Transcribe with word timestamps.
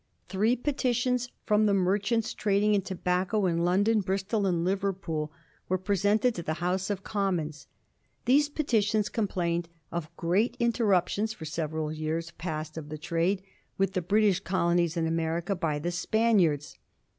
Three 0.29 0.55
petitions 0.55 1.29
from 1.45 1.67
the 1.67 1.75
merchants 1.75 2.33
trading 2.33 2.73
in 2.73 2.81
tobacco 2.81 3.45
in 3.45 3.59
London, 3.63 4.01
Bristol, 4.01 4.47
and 4.47 4.65
Liverpool, 4.65 5.31
were 5.69 5.77
presented 5.77 6.33
to 6.33 6.41
the 6.41 6.55
House 6.55 6.89
of 6.89 7.03
Commons. 7.03 7.67
These 8.25 8.49
petitions 8.49 9.09
complained 9.09 9.69
of 9.91 10.09
great 10.17 10.57
interruptions 10.59 11.33
for 11.33 11.45
several 11.45 11.91
years 11.93 12.31
past 12.31 12.77
of 12.79 12.89
the 12.89 12.97
trade 12.97 13.43
with 13.77 13.93
the 13.93 14.01
British 14.01 14.39
colonies 14.39 14.97
in 14.97 15.05
America 15.05 15.55
by 15.55 15.77
the 15.77 15.91
Spaniards. 15.91 16.79